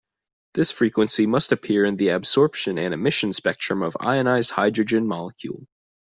This 0.55 0.71
frequency 0.71 1.27
must 1.27 1.51
appear 1.51 1.85
in 1.85 1.97
the 1.97 2.09
absorption 2.09 2.79
and 2.79 2.91
emission 2.91 3.33
spectrum 3.33 3.83
of 3.83 3.95
ionized 3.99 4.49
hydrogen 4.49 5.05
molecule. 5.05 5.67